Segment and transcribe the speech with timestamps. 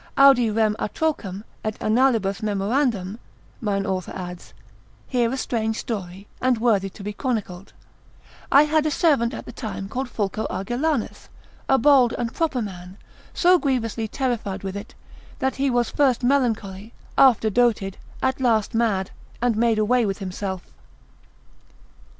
[0.17, 3.19] Audi rem atrocem, et annalibus memorandam
[3.61, 4.51] (mine author adds),
[5.07, 7.73] hear a strange story, and worthy to be chronicled:
[8.51, 11.29] I had a servant at the same time called Fulco Argelanus,
[11.69, 12.97] a bold and proper man,
[13.31, 14.95] so grievously terrified with it,
[15.37, 20.63] that he was first melancholy, after doted, at last mad, and made away himself.